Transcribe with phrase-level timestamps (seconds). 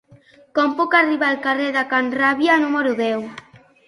[0.59, 3.23] Com puc arribar al carrer de Can Ràbia número deu?